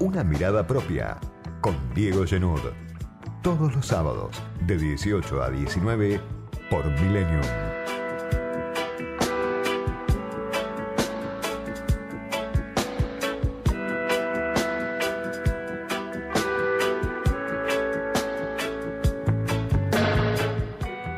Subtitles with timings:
[0.00, 1.18] Una mirada propia
[1.60, 2.60] con Diego Genud.
[3.42, 6.20] Todos los sábados de 18 a 19
[6.68, 7.42] por Millennium.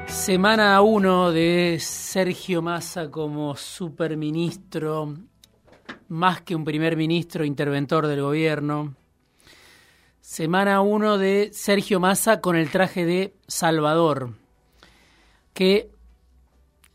[0.07, 5.15] Semana 1 de Sergio Massa como superministro,
[6.09, 8.95] más que un primer ministro, interventor del gobierno.
[10.21, 14.35] Semana 1 de Sergio Massa con el traje de Salvador,
[15.55, 15.91] que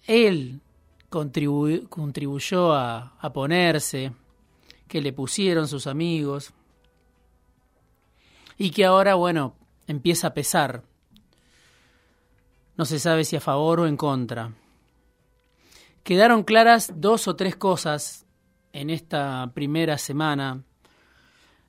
[0.05, 0.59] él
[1.09, 4.11] contribuyó a, a ponerse,
[4.87, 6.53] que le pusieron sus amigos,
[8.57, 9.55] y que ahora, bueno,
[9.87, 10.83] empieza a pesar
[12.81, 14.53] no se sabe si a favor o en contra.
[16.03, 18.20] Quedaron claras dos o tres cosas
[18.73, 20.63] en esta primera semana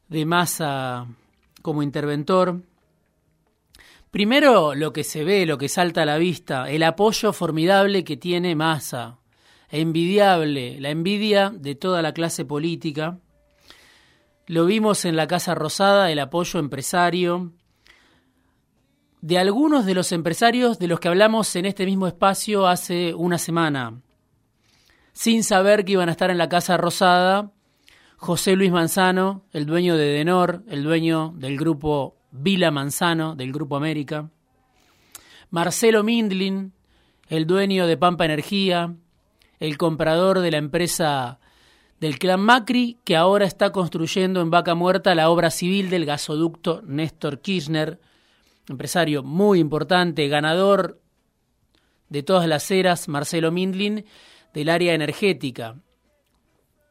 [0.09, 1.07] de Massa
[1.63, 2.63] como interventor.
[4.11, 8.17] Primero, lo que se ve, lo que salta a la vista, el apoyo formidable que
[8.17, 9.19] tiene Massa,
[9.71, 13.19] envidiable, la envidia de toda la clase política.
[14.47, 17.53] Lo vimos en la Casa Rosada, el apoyo empresario,
[19.23, 23.39] de algunos de los empresarios de los que hablamos en este mismo espacio hace una
[23.39, 24.03] semana,
[25.13, 27.53] sin saber que iban a estar en la Casa Rosada
[28.23, 33.75] José Luis Manzano, el dueño de Denor, el dueño del grupo Vila Manzano, del Grupo
[33.75, 34.31] América,
[35.51, 36.73] Marcelo Mindlin,
[37.29, 38.95] el dueño de Pampa Energía,
[39.59, 41.41] el comprador de la empresa
[41.99, 46.81] del clan Macri, que ahora está construyendo en Vaca Muerta la obra civil del gasoducto
[46.87, 47.99] Néstor Kirchner,
[48.69, 51.01] empresario muy importante, ganador
[52.09, 54.05] de todas las eras, Marcelo Mindlin,
[54.53, 55.77] del área energética.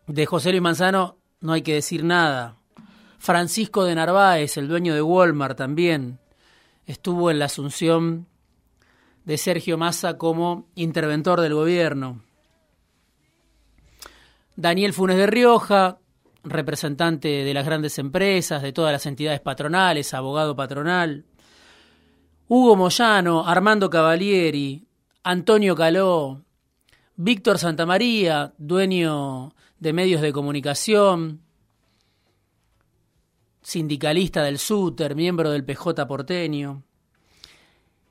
[0.07, 2.57] De José Luis Manzano no hay que decir nada.
[3.17, 6.19] Francisco de Narváez, el dueño de Walmart también,
[6.85, 8.27] estuvo en la asunción
[9.25, 12.23] de Sergio Massa como interventor del gobierno.
[14.55, 15.99] Daniel Funes de Rioja,
[16.43, 21.25] representante de las grandes empresas, de todas las entidades patronales, abogado patronal.
[22.47, 24.87] Hugo Moyano, Armando Cavalieri,
[25.23, 26.41] Antonio Caló,
[27.23, 31.41] Víctor Santamaría, dueño de medios de comunicación,
[33.61, 36.81] sindicalista del SUTER, miembro del PJ porteño.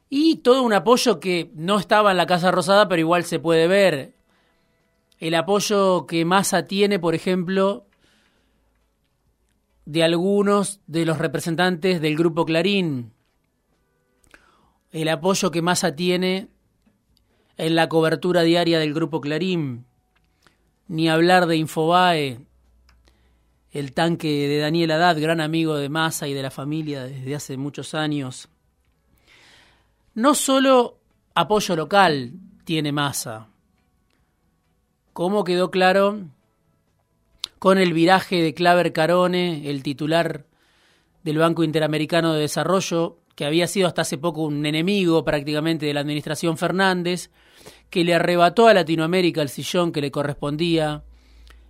[0.09, 3.66] Y todo un apoyo que no estaba en la Casa Rosada, pero igual se puede
[3.66, 4.15] ver.
[5.19, 7.88] El apoyo que Massa tiene, por ejemplo,
[9.87, 13.12] de algunos de los representantes del Grupo Clarín,
[14.92, 16.48] el apoyo que Massa tiene
[17.56, 19.84] en la cobertura diaria del Grupo Clarín,
[20.88, 22.40] ni hablar de Infobae,
[23.70, 27.56] el tanque de Daniel Haddad, gran amigo de Massa y de la familia desde hace
[27.56, 28.48] muchos años.
[30.14, 30.98] No solo
[31.34, 32.32] apoyo local
[32.64, 33.48] tiene Massa,
[35.12, 36.26] como quedó claro
[37.60, 40.46] con el viraje de Claver Carone, el titular
[41.22, 45.94] del Banco Interamericano de Desarrollo, que había sido hasta hace poco un enemigo prácticamente de
[45.94, 47.30] la administración Fernández,
[47.88, 51.04] que le arrebató a Latinoamérica el sillón que le correspondía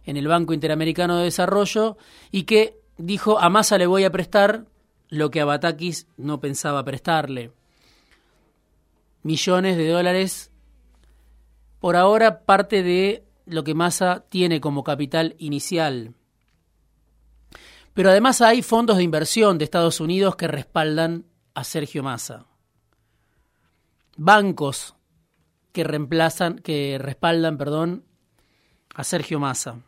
[0.04, 1.96] en el Banco Interamericano de Desarrollo
[2.32, 4.64] y que dijo a Massa le voy a prestar
[5.10, 7.52] lo que a Batakis no pensaba prestarle.
[9.22, 10.50] Millones de dólares,
[11.78, 16.14] por ahora parte de lo que Massa tiene como capital inicial.
[17.94, 21.29] Pero además hay fondos de inversión de Estados Unidos que respaldan
[21.60, 22.46] a Sergio Massa.
[24.16, 24.94] Bancos
[25.72, 28.06] que reemplazan, que respaldan, perdón,
[28.94, 29.82] a Sergio Massa.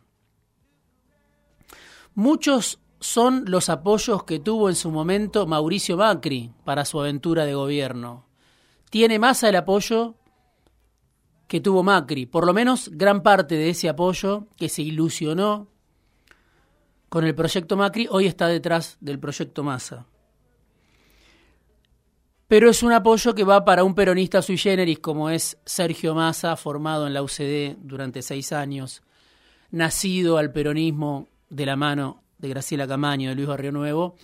[2.13, 7.55] Muchos son los apoyos que tuvo en su momento Mauricio Macri para su aventura de
[7.55, 8.27] gobierno.
[8.91, 10.13] Tiene Massa el apoyo
[11.47, 15.69] que tuvo Macri, por lo menos gran parte de ese apoyo que se ilusionó
[17.09, 20.05] con el proyecto Macri, hoy está detrás del proyecto Massa
[22.47, 26.55] pero es un apoyo que va para un peronista sui generis como es Sergio Massa,
[26.55, 29.01] formado en la UCD durante seis años,
[29.71, 34.15] nacido al peronismo de la mano de Graciela Camaño, de Luis Barrio Nuevo,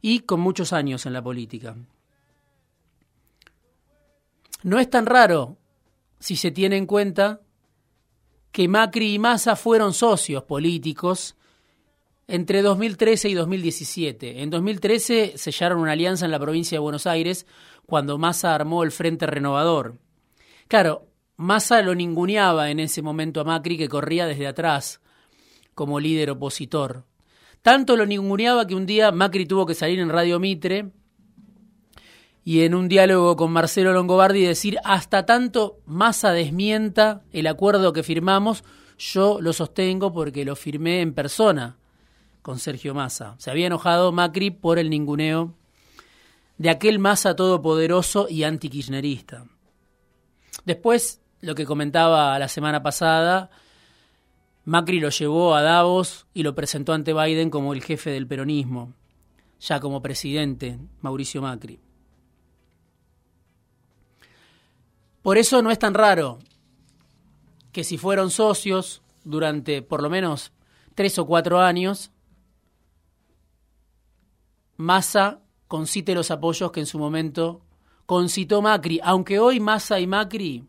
[0.00, 1.76] y con muchos años en la política.
[4.62, 5.56] No es tan raro
[6.20, 7.40] si se tiene en cuenta
[8.52, 11.36] que Macri y Massa fueron socios políticos
[12.32, 14.42] entre 2013 y 2017.
[14.42, 17.46] En 2013 sellaron una alianza en la provincia de Buenos Aires
[17.84, 19.98] cuando Massa armó el Frente Renovador.
[20.66, 25.02] Claro, Massa lo ninguneaba en ese momento a Macri que corría desde atrás
[25.74, 27.04] como líder opositor.
[27.60, 30.90] Tanto lo ninguneaba que un día Macri tuvo que salir en Radio Mitre
[32.44, 38.02] y en un diálogo con Marcelo Longobardi decir hasta tanto Massa desmienta el acuerdo que
[38.02, 38.64] firmamos,
[38.96, 41.76] yo lo sostengo porque lo firmé en persona
[42.42, 43.36] con Sergio Massa.
[43.38, 45.54] Se había enojado Macri por el ninguneo
[46.58, 49.46] de aquel Massa todopoderoso y antikirchnerista.
[50.64, 53.50] Después, lo que comentaba la semana pasada,
[54.64, 58.92] Macri lo llevó a Davos y lo presentó ante Biden como el jefe del peronismo,
[59.60, 61.80] ya como presidente, Mauricio Macri.
[65.22, 66.40] Por eso no es tan raro
[67.70, 70.52] que si fueron socios durante por lo menos
[70.94, 72.10] tres o cuatro años,
[74.82, 77.62] Massa concite los apoyos que en su momento
[78.04, 80.64] concitó Macri, aunque hoy Massa y Macri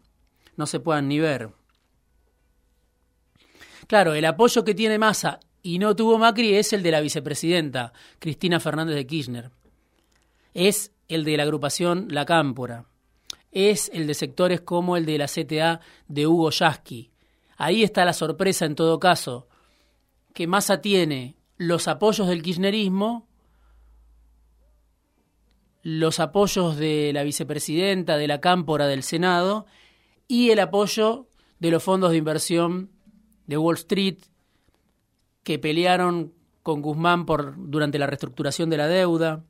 [0.55, 1.49] no se puedan ni ver.
[3.87, 7.91] Claro, el apoyo que tiene Massa y no tuvo Macri es el de la vicepresidenta,
[8.19, 9.51] Cristina Fernández de Kirchner.
[10.53, 12.85] Es el de la agrupación La Cámpora.
[13.51, 17.11] Es el de sectores como el de la CTA de Hugo Yasky.
[17.57, 19.47] Ahí está la sorpresa en todo caso,
[20.35, 23.27] que Massa tiene los apoyos del kirchnerismo,
[25.83, 29.65] los apoyos de la vicepresidenta de la Cámpora del Senado
[30.27, 31.27] y el apoyo
[31.59, 32.89] de los fondos de inversión
[33.47, 34.17] de Wall Street
[35.43, 36.33] que pelearon
[36.63, 39.43] con Guzmán por, durante la reestructuración de la deuda,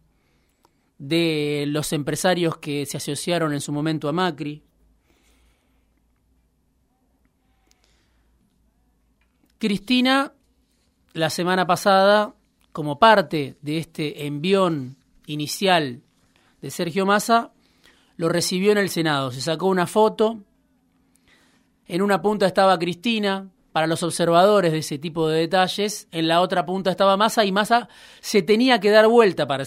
[0.97, 4.63] de los empresarios que se asociaron en su momento a Macri.
[9.59, 10.33] Cristina,
[11.13, 12.33] la semana pasada,
[12.71, 14.97] como parte de este envión
[15.27, 16.01] inicial
[16.63, 17.51] de Sergio Massa,
[18.15, 19.31] lo recibió en el Senado.
[19.31, 20.39] Se sacó una foto.
[21.87, 26.07] En una punta estaba Cristina, para los observadores de ese tipo de detalles.
[26.11, 27.89] En la otra punta estaba Massa y Massa
[28.21, 29.65] se tenía que dar vuelta para,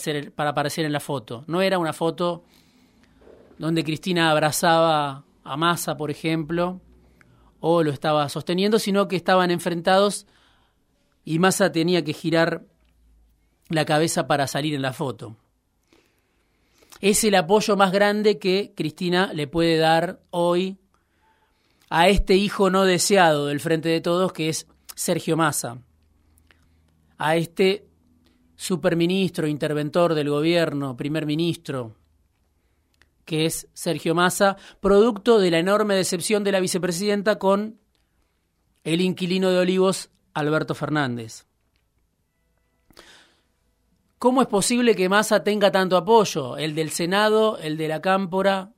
[0.49, 1.45] aparecer en la foto.
[1.49, 2.45] No era una foto
[3.59, 6.81] donde Cristina abrazaba a Massa, por ejemplo,
[7.61, 10.27] o lo estaba sosteniendo, sino que estaban enfrentados
[11.27, 12.65] y Massa tenía que girar
[13.69, 15.37] la cabeza para salir en la foto.
[17.09, 20.77] Es el apoyo más grande que Cristina le puede dar hoy
[21.89, 24.67] a este hijo no deseado del Frente de Todos, que es
[24.97, 25.79] Sergio Massa,
[27.17, 27.87] a este
[28.57, 31.95] superministro, interventor del gobierno, primer ministro,
[33.25, 37.79] que es Sergio Massa, producto de la enorme decepción de la vicepresidenta con
[38.83, 41.47] el inquilino de Olivos, Alberto Fernández.
[44.27, 46.57] ¿Cómo es posible que Massa tenga tanto apoyo?
[46.57, 48.73] El del Senado, el de la Cámpora,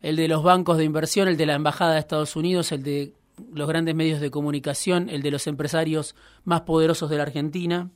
[0.00, 3.14] el de los bancos de inversión, el de la Embajada de Estados Unidos, el de
[3.52, 7.92] los grandes medios de comunicación, el de los empresarios más poderosos de la Argentina.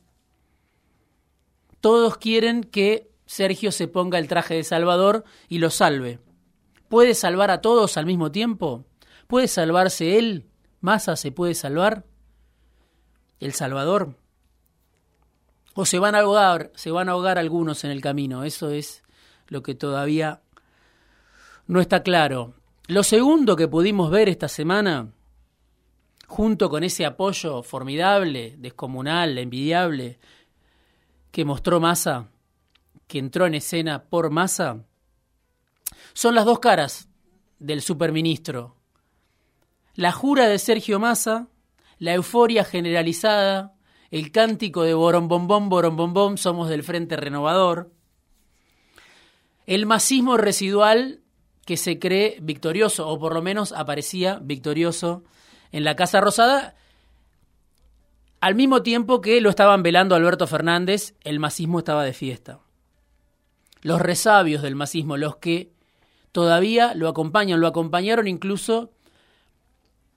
[1.81, 6.21] Todos quieren que Sergio se ponga el traje de Salvador y lo salve.
[6.87, 8.85] ¿Puede salvar a todos al mismo tiempo?
[9.27, 10.47] ¿Puede salvarse él?
[10.79, 12.05] ¿Massa se puede salvar?
[13.41, 14.22] ¿El Salvador?
[15.73, 18.43] ¿O se van a ahogar, se van a ahogar algunos en el camino?
[18.43, 19.03] Eso es
[19.47, 20.41] lo que todavía
[21.67, 22.53] no está claro.
[22.87, 25.11] Lo segundo que pudimos ver esta semana,
[26.27, 30.19] junto con ese apoyo formidable, descomunal, envidiable,
[31.31, 32.29] que mostró Massa,
[33.07, 34.85] que entró en escena por Massa,
[36.13, 37.09] son las dos caras
[37.59, 38.75] del superministro.
[39.95, 41.47] La jura de Sergio Massa,
[41.99, 43.72] la euforia generalizada,
[44.13, 47.89] el cántico de borombombom, borombombom, somos del Frente Renovador,
[49.65, 51.21] el masismo residual
[51.65, 55.23] que se cree victorioso, o por lo menos aparecía victorioso
[55.71, 56.75] en la Casa Rosada,
[58.39, 62.59] al mismo tiempo que lo estaban velando Alberto Fernández, el masismo estaba de fiesta.
[63.81, 65.71] Los resabios del masismo, los que
[66.31, 68.91] todavía lo acompañan, lo acompañaron incluso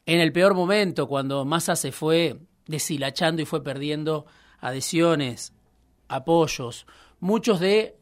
[0.05, 4.27] en el peor momento, cuando Massa se fue deshilachando y fue perdiendo
[4.61, 5.53] adhesiones,
[6.09, 6.87] apoyos.
[7.21, 7.97] Muchos de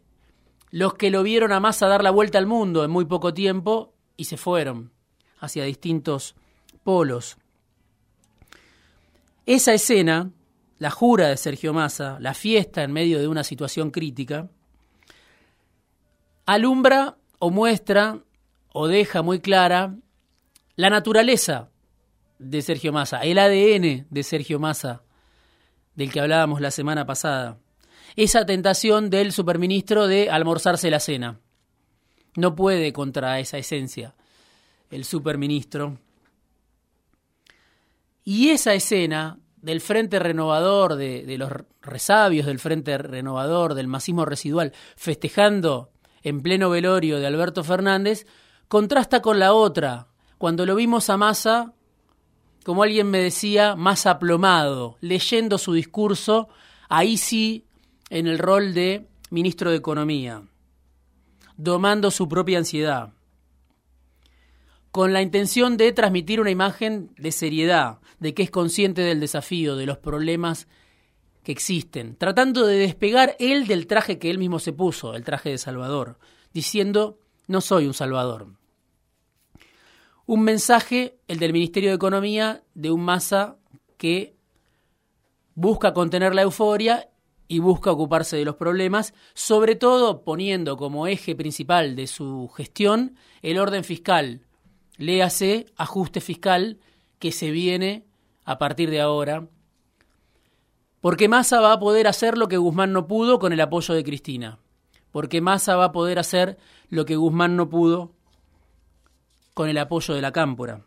[0.71, 3.94] los que lo vieron a Massa dar la vuelta al mundo en muy poco tiempo
[4.16, 4.92] y se fueron
[5.38, 6.35] hacia distintos
[6.83, 7.37] polos.
[9.47, 10.30] Esa escena,
[10.78, 14.49] la jura de Sergio Massa, la fiesta en medio de una situación crítica,
[16.47, 18.21] alumbra o muestra
[18.73, 19.94] o deja muy clara
[20.76, 21.71] la naturaleza
[22.44, 25.02] de Sergio Massa, el ADN de Sergio Massa,
[25.94, 27.58] del que hablábamos la semana pasada
[28.16, 31.40] esa tentación del superministro de almorzarse la cena.
[32.36, 34.14] No puede contra esa esencia
[34.90, 35.98] el superministro.
[38.24, 41.50] Y esa escena del Frente Renovador, de, los
[41.82, 45.90] resabios del Frente Renovador, del masismo residual, festejando
[46.22, 48.26] en pleno velorio de Alberto Fernández,
[48.68, 50.06] contrasta con la otra,
[50.38, 51.74] cuando lo vimos a Massa,
[52.64, 56.49] como alguien me decía, más aplomado, leyendo su discurso,
[56.88, 57.66] ahí sí
[58.11, 60.42] en el rol de ministro de Economía,
[61.56, 63.12] domando su propia ansiedad,
[64.90, 69.76] con la intención de transmitir una imagen de seriedad, de que es consciente del desafío,
[69.76, 70.66] de los problemas
[71.42, 75.50] que existen, tratando de despegar él del traje que él mismo se puso, el traje
[75.50, 76.18] de Salvador,
[76.54, 78.47] diciendo, no soy un Salvador.
[80.26, 83.56] Un mensaje, el del Ministerio de Economía, de un masa
[83.98, 84.34] que
[85.54, 87.10] busca contener la euforia
[87.46, 93.16] y busca ocuparse de los problemas, sobre todo poniendo como eje principal de su gestión
[93.42, 94.40] el orden fiscal,
[94.96, 96.78] léase ajuste fiscal
[97.18, 98.06] que se viene
[98.46, 99.46] a partir de ahora,
[101.02, 104.04] porque Massa va a poder hacer lo que Guzmán no pudo con el apoyo de
[104.04, 104.58] Cristina,
[105.12, 106.56] porque Massa va a poder hacer
[106.88, 108.12] lo que Guzmán no pudo
[109.54, 110.84] con el apoyo de la Cámpora.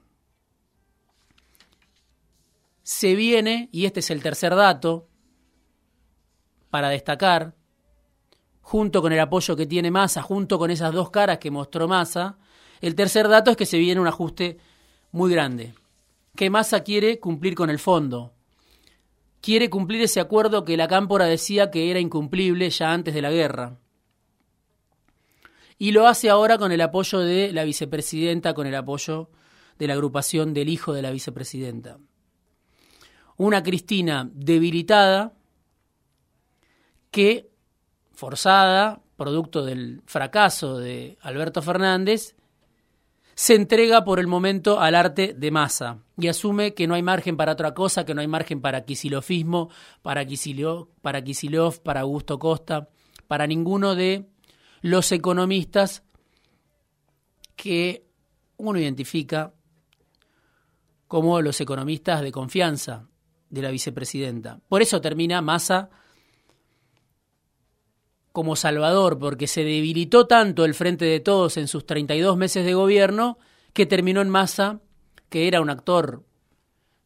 [2.83, 5.07] Se viene, y este es el tercer dato,
[6.69, 7.55] para destacar,
[8.61, 12.37] junto con el apoyo que tiene Massa, junto con esas dos caras que mostró Massa,
[12.81, 14.57] el tercer dato es que se viene un ajuste
[15.11, 15.73] muy grande,
[16.35, 18.33] que Massa quiere cumplir con el fondo,
[19.41, 23.31] quiere cumplir ese acuerdo que la Cámpora decía que era incumplible ya antes de la
[23.31, 23.79] guerra.
[25.77, 29.29] Y lo hace ahora con el apoyo de la vicepresidenta, con el apoyo
[29.77, 31.97] de la agrupación del hijo de la vicepresidenta.
[33.37, 35.33] Una Cristina debilitada,
[37.11, 37.49] que,
[38.11, 42.35] forzada, producto del fracaso de Alberto Fernández,
[43.35, 47.37] se entrega por el momento al arte de masa y asume que no hay margen
[47.37, 49.69] para otra cosa, que no hay margen para Kisilofismo,
[50.01, 51.23] para Kisilov, para,
[51.83, 52.89] para Augusto Costa,
[53.27, 54.25] para ninguno de
[54.81, 56.03] los economistas
[57.55, 58.05] que
[58.57, 59.53] uno identifica
[61.07, 63.07] como los economistas de confianza
[63.49, 64.59] de la vicepresidenta.
[64.67, 65.89] Por eso termina Massa
[68.31, 72.75] como Salvador, porque se debilitó tanto el Frente de Todos en sus 32 meses de
[72.75, 73.39] gobierno
[73.73, 74.79] que terminó en masa,
[75.29, 76.23] que era un actor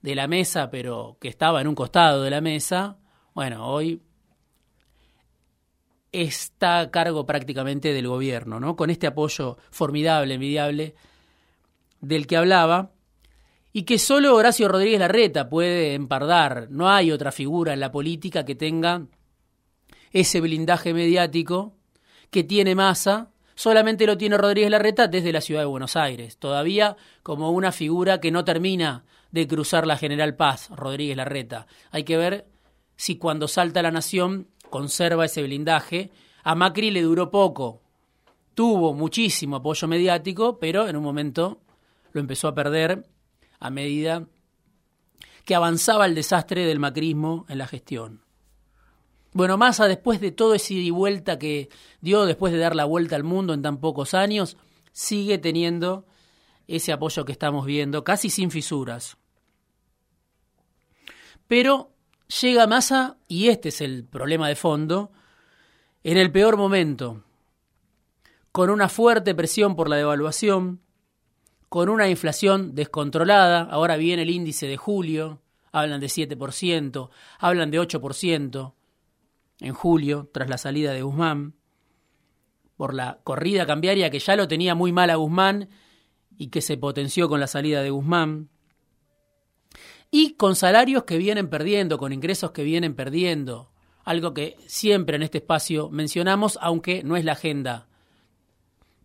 [0.01, 2.97] de la mesa, pero que estaba en un costado de la mesa.
[3.33, 4.01] Bueno, hoy
[6.11, 8.75] está a cargo prácticamente del gobierno, ¿no?
[8.75, 10.95] Con este apoyo formidable, envidiable,
[12.01, 12.91] del que hablaba,
[13.73, 16.67] y que solo Horacio Rodríguez Larreta puede empardar.
[16.69, 19.05] No hay otra figura en la política que tenga
[20.11, 21.73] ese blindaje mediático
[22.29, 26.97] que tiene masa, solamente lo tiene Rodríguez Larreta desde la ciudad de Buenos Aires, todavía
[27.23, 31.67] como una figura que no termina de cruzar la General Paz, Rodríguez Larreta.
[31.91, 32.47] Hay que ver
[32.97, 36.09] si cuando salta la nación conserva ese blindaje.
[36.43, 37.83] A Macri le duró poco,
[38.55, 41.61] tuvo muchísimo apoyo mediático, pero en un momento
[42.11, 43.07] lo empezó a perder
[43.59, 44.27] a medida
[45.45, 48.23] que avanzaba el desastre del macrismo en la gestión.
[49.33, 51.69] Bueno, Massa, después de todo ese ida y vuelta que
[52.01, 54.57] dio, después de dar la vuelta al mundo en tan pocos años,
[54.91, 56.05] sigue teniendo
[56.67, 59.17] ese apoyo que estamos viendo, casi sin fisuras.
[61.47, 61.90] Pero
[62.39, 65.11] llega Massa, y este es el problema de fondo,
[66.03, 67.23] en el peor momento,
[68.51, 70.81] con una fuerte presión por la devaluación,
[71.69, 77.09] con una inflación descontrolada, ahora viene el índice de julio, hablan de 7%,
[77.39, 78.73] hablan de 8%,
[79.61, 81.53] en julio, tras la salida de Guzmán,
[82.75, 85.69] por la corrida cambiaria que ya lo tenía muy mal a Guzmán
[86.35, 88.49] y que se potenció con la salida de Guzmán,
[90.11, 93.71] y con salarios que vienen perdiendo, con ingresos que vienen perdiendo,
[94.03, 97.87] algo que siempre en este espacio mencionamos, aunque no es la agenda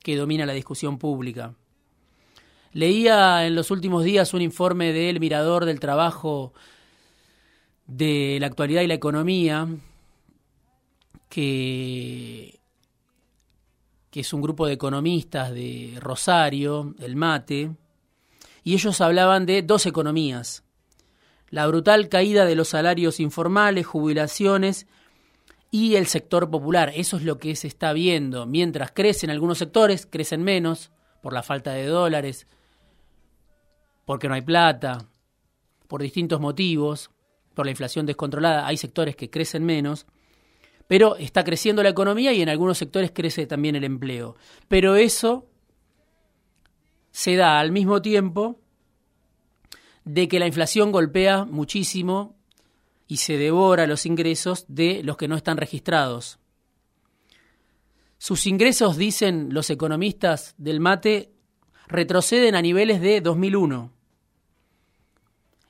[0.03, 1.55] que domina la discusión pública.
[2.73, 6.53] Leía en los últimos días un informe del Mirador del Trabajo
[7.87, 9.69] de la Actualidad y la Economía,
[11.29, 12.59] que,
[14.11, 17.71] que es un grupo de economistas de Rosario, el MATE,
[18.65, 20.66] y ellos hablaban de dos economías.
[21.50, 24.87] La brutal caída de los salarios informales, jubilaciones
[25.71, 26.93] y el sector popular.
[26.95, 28.47] Eso es lo que se está viendo.
[28.47, 30.91] Mientras crecen algunos sectores, crecen menos
[31.23, 32.47] por la falta de dólares,
[34.05, 35.09] porque no hay plata,
[35.88, 37.11] por distintos motivos,
[37.55, 38.67] por la inflación descontrolada.
[38.67, 40.07] Hay sectores que crecen menos
[40.88, 44.37] pero está creciendo la economía y en algunos sectores crece también el empleo.
[44.69, 45.47] Pero eso
[47.11, 48.61] se da al mismo tiempo
[50.07, 52.37] de que la inflación golpea muchísimo
[53.09, 56.39] y se devora los ingresos de los que no están registrados.
[58.17, 61.33] Sus ingresos, dicen los economistas del mate,
[61.89, 63.93] retroceden a niveles de 2001.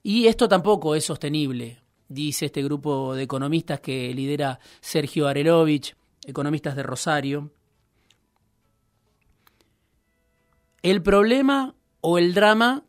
[0.02, 6.76] Y esto tampoco es sostenible, dice este grupo de economistas que lidera Sergio Arelovich, economistas
[6.76, 7.50] de Rosario.
[10.82, 12.84] El problema o el drama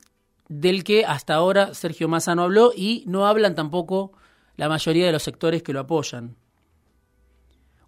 [0.50, 4.12] del que hasta ahora Sergio Massa no habló y no hablan tampoco
[4.56, 6.36] la mayoría de los sectores que lo apoyan.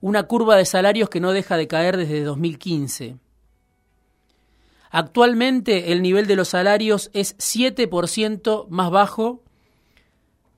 [0.02, 3.18] Una curva de salarios que no deja de caer desde 2015.
[4.92, 9.44] Actualmente el nivel de los salarios es 7% más bajo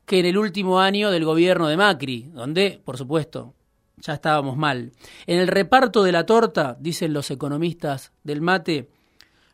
[0.06, 3.54] que en el último año del gobierno de Macri, donde, por supuesto,
[3.98, 4.92] ya estábamos mal.
[5.26, 8.90] En el reparto de la torta, dicen los economistas del mate,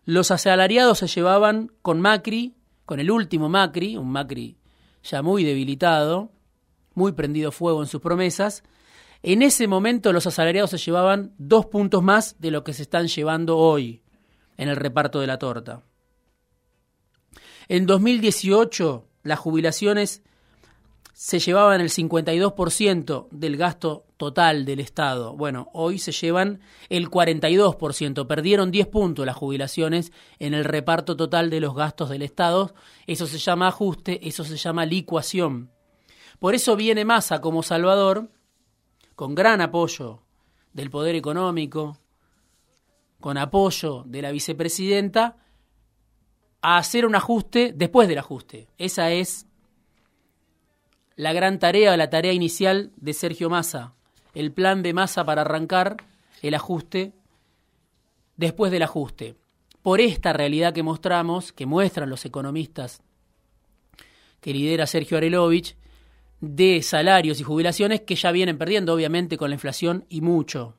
[0.08, 4.58] los asalariados se llevaban con Macri, con el último Macri, un Macri
[5.04, 6.32] ya muy debilitado,
[6.94, 8.64] muy prendido fuego en sus promesas.
[9.22, 13.08] En ese momento los asalariados se llevaban dos puntos más de lo que se están
[13.08, 14.02] llevando hoy
[14.56, 15.84] en el reparto de la torta.
[17.68, 20.24] En 2018 las jubilaciones
[21.19, 25.36] se llevaban el 52% del gasto total del Estado.
[25.36, 26.59] Bueno, hoy se llevan
[26.89, 28.27] el 42%.
[28.27, 32.75] Perdieron 10 puntos las jubilaciones en el reparto total de los gastos del Estado.
[33.07, 35.71] Eso se llama ajuste, eso se llama licuación.
[36.38, 38.29] Por eso viene Massa como Salvador,
[39.15, 40.21] con gran apoyo
[40.71, 41.97] del poder económico,
[43.19, 45.38] con apoyo de la vicepresidenta,
[46.62, 48.67] a hacer un ajuste después del ajuste.
[48.77, 49.47] Esa es
[51.17, 53.93] la gran tarea, la tarea inicial de Sergio Massa,
[54.36, 55.97] el plan de Massa para arrancar
[56.43, 57.12] el ajuste
[58.38, 59.36] después del ajuste.
[59.81, 63.01] Por esta realidad que mostramos, que muestran los economistas
[64.41, 65.75] que lidera Sergio Arelovich,
[66.39, 70.75] de salarios y jubilaciones que ya vienen perdiendo, obviamente, con la inflación y mucho.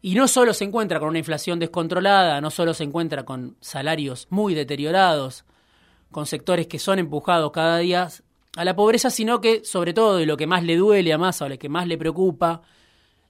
[0.00, 4.26] Y no solo se encuentra con una inflación descontrolada, no solo se encuentra con salarios
[4.30, 5.44] muy deteriorados,
[6.10, 8.08] con sectores que son empujados cada día
[8.56, 11.44] a la pobreza, sino que, sobre todo, y lo que más le duele a Massa
[11.44, 12.62] o lo que más le preocupa,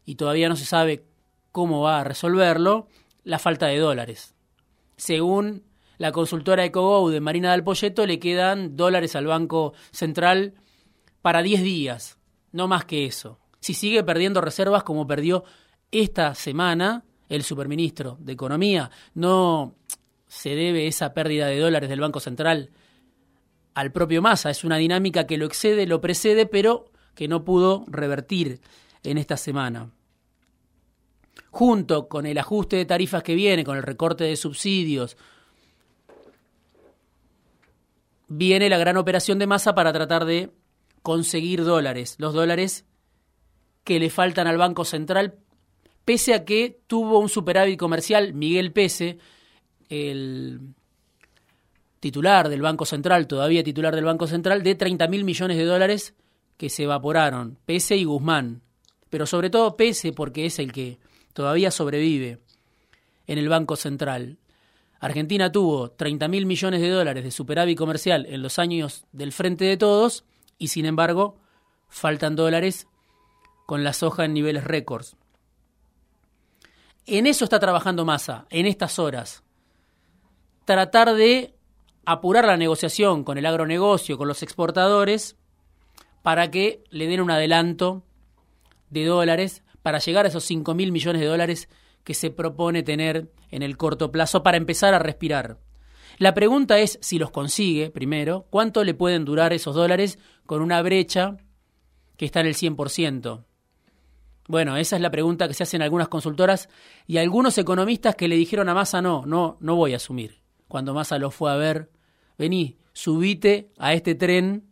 [0.04, 1.06] y todavía no se sabe
[1.52, 2.88] cómo va a resolverlo,
[3.24, 4.34] la falta de dólares.
[4.96, 5.64] Según
[5.98, 10.54] la consultora EcoGo de Marina del Polleto, le quedan dólares al Banco Central
[11.20, 12.18] para 10 días,
[12.52, 13.38] no más que eso.
[13.60, 15.44] Si sigue perdiendo reservas como perdió
[15.90, 19.74] esta semana el superministro de Economía, no
[20.26, 22.70] se debe esa pérdida de dólares del Banco Central
[23.80, 27.84] al propio Massa, es una dinámica que lo excede, lo precede, pero que no pudo
[27.88, 28.60] revertir
[29.02, 29.90] en esta semana.
[31.50, 35.16] Junto con el ajuste de tarifas que viene, con el recorte de subsidios,
[38.28, 40.50] viene la gran operación de masa para tratar de
[41.02, 42.84] conseguir dólares, los dólares
[43.84, 45.38] que le faltan al Banco Central,
[46.04, 49.18] pese a que tuvo un superávit comercial, Miguel Pese,
[49.88, 50.60] el
[52.00, 56.14] titular del Banco Central, todavía titular del Banco Central, de 30 mil millones de dólares
[56.56, 58.62] que se evaporaron, Pese y Guzmán,
[59.10, 60.98] pero sobre todo Pese porque es el que
[61.32, 62.40] todavía sobrevive
[63.26, 64.38] en el Banco Central.
[64.98, 69.64] Argentina tuvo 30 mil millones de dólares de superávit comercial en los años del Frente
[69.64, 70.24] de Todos
[70.58, 71.38] y sin embargo
[71.88, 72.86] faltan dólares
[73.66, 75.16] con la soja en niveles récords.
[77.06, 79.42] En eso está trabajando Massa, en estas horas.
[80.64, 81.54] Tratar de
[82.04, 85.36] apurar la negociación con el agronegocio, con los exportadores,
[86.22, 88.02] para que le den un adelanto
[88.90, 91.68] de dólares para llegar a esos 5 mil millones de dólares
[92.04, 95.58] que se propone tener en el corto plazo para empezar a respirar.
[96.18, 100.82] La pregunta es si los consigue, primero, cuánto le pueden durar esos dólares con una
[100.82, 101.36] brecha
[102.16, 103.44] que está en el 100%.
[104.46, 106.68] Bueno, esa es la pregunta que se hacen algunas consultoras
[107.06, 110.39] y algunos economistas que le dijeron a Massa no, no, no voy a asumir.
[110.70, 111.90] Cuando Massa lo fue a ver,
[112.38, 114.70] vení, subite a este tren.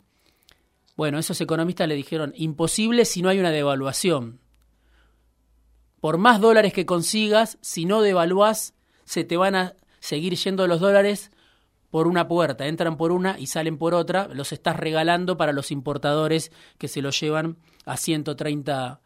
[0.97, 4.39] Bueno, esos economistas le dijeron imposible si no hay una devaluación.
[6.01, 10.79] Por más dólares que consigas, si no devaluás, se te van a seguir yendo los
[10.79, 11.33] dólares
[11.91, 15.73] por una puerta, entran por una y salen por otra, los estás regalando para los
[15.73, 17.57] importadores que se los llevan
[17.87, 19.01] a 130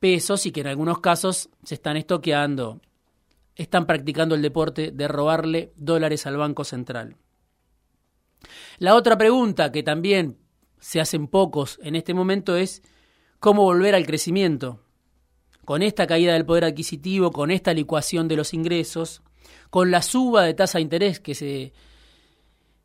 [0.00, 2.80] pesos y que en algunos casos se están estoqueando,
[3.56, 7.16] están practicando el deporte de robarle dólares al Banco Central.
[8.78, 10.38] La otra pregunta que también
[10.78, 12.82] se hacen pocos en este momento es
[13.38, 14.80] cómo volver al crecimiento
[15.64, 19.22] con esta caída del poder adquisitivo, con esta licuación de los ingresos,
[19.70, 21.72] con la suba de tasa de interés que se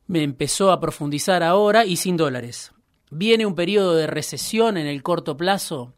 [0.08, 2.72] me empezó a profundizar ahora y sin dólares.
[3.12, 5.94] ¿Viene un periodo de recesión en el corto plazo?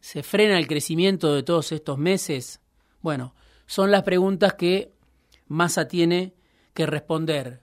[0.00, 2.60] ¿Se frena el crecimiento de todos estos meses?
[3.00, 3.34] Bueno,
[3.66, 4.92] son las preguntas que
[5.48, 6.34] Massa tiene
[6.74, 7.62] que responder.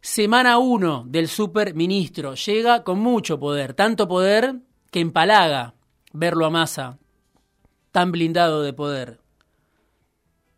[0.00, 5.74] Semana 1 del superministro llega con mucho poder, tanto poder que empalaga
[6.12, 6.98] verlo a Massa,
[7.90, 9.20] tan blindado de poder.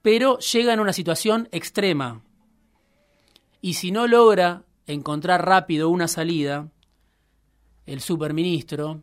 [0.02, 2.22] Pero llega en una situación extrema.
[3.60, 6.68] Y si no logra encontrar rápido una salida,
[7.86, 9.02] el superministro,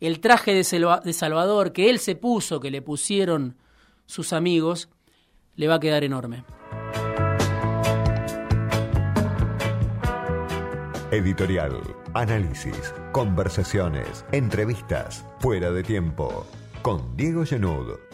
[0.00, 3.56] el traje de, Salvador que él se puso, que le pusieron
[4.08, 4.88] sus amigos,
[5.54, 6.44] le va a quedar enorme.
[11.10, 11.80] Editorial,
[12.14, 16.46] análisis, conversaciones, entrevistas, fuera de tiempo,
[16.82, 18.07] con Diego Genud